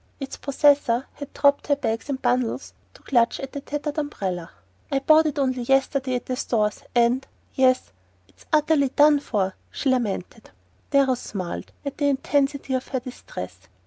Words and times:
Its 0.19 0.35
possessor 0.35 1.05
had 1.13 1.31
dropped 1.31 1.67
her 1.67 1.75
bag 1.75 2.03
and 2.07 2.19
bundles 2.23 2.73
to 2.95 3.03
clutch 3.03 3.39
at 3.39 3.51
the 3.51 3.61
tattered 3.61 3.99
umbrella. 3.99 4.49
"I 4.91 4.97
bought 4.97 5.27
it 5.27 5.37
only 5.37 5.61
yesterday 5.61 6.15
at 6.15 6.25
the 6.25 6.35
Stores; 6.35 6.81
and 6.95 7.27
yes 7.53 7.91
it's 8.27 8.47
utterly 8.51 8.89
done 8.89 9.19
for!" 9.19 9.53
she 9.69 9.91
lamented. 9.91 10.49
Darrow 10.89 11.13
smiled 11.13 11.71
at 11.85 11.99
the 11.99 12.09
intensity 12.09 12.73
of 12.73 12.87
her 12.87 12.99
distress. 12.99 13.67